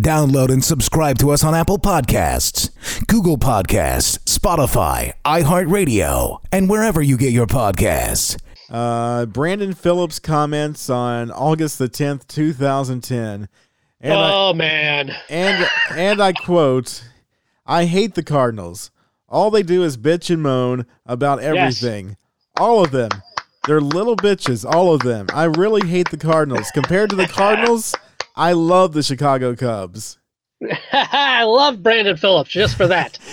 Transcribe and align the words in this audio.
Download 0.00 0.48
and 0.48 0.64
subscribe 0.64 1.18
to 1.18 1.30
us 1.30 1.44
on 1.44 1.54
Apple 1.54 1.78
Podcasts, 1.78 2.70
Google 3.06 3.36
Podcasts, 3.36 4.18
Spotify, 4.20 5.12
iHeartRadio, 5.26 6.38
and 6.50 6.70
wherever 6.70 7.02
you 7.02 7.18
get 7.18 7.32
your 7.34 7.46
podcasts. 7.46 8.40
Uh, 8.70 9.26
Brandon 9.26 9.74
Phillips 9.74 10.18
comments 10.18 10.88
on 10.88 11.30
August 11.30 11.78
the 11.78 11.88
10th, 11.88 12.26
2010. 12.28 13.48
And 14.00 14.12
oh 14.14 14.50
I, 14.50 14.52
man. 14.54 15.14
and 15.28 15.68
and 15.90 16.22
I 16.22 16.32
quote, 16.32 17.04
I 17.66 17.84
hate 17.84 18.14
the 18.14 18.22
Cardinals. 18.22 18.90
All 19.28 19.50
they 19.50 19.62
do 19.62 19.82
is 19.82 19.98
bitch 19.98 20.30
and 20.30 20.42
moan 20.42 20.86
about 21.04 21.40
everything. 21.40 22.16
All 22.58 22.82
of 22.82 22.90
them. 22.90 23.10
They're 23.66 23.82
little 23.82 24.16
bitches, 24.16 24.64
all 24.64 24.94
of 24.94 25.02
them. 25.02 25.26
I 25.34 25.44
really 25.44 25.86
hate 25.86 26.10
the 26.10 26.16
Cardinals. 26.16 26.70
Compared 26.70 27.10
to 27.10 27.16
the 27.16 27.26
Cardinals, 27.26 27.94
I 28.36 28.52
love 28.52 28.92
the 28.92 29.02
Chicago 29.02 29.54
Cubs. 29.54 30.18
I 30.92 31.44
love 31.44 31.82
Brandon 31.82 32.16
Phillips 32.16 32.50
just 32.50 32.76
for 32.76 32.86
that. 32.88 33.18